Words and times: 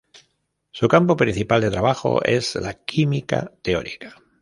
Su 0.71 0.87
campo 0.87 1.15
principal 1.15 1.61
de 1.61 1.69
trabajo 1.69 2.23
es 2.23 2.55
la 2.55 2.73
química 2.73 3.51
teórica. 3.61 4.15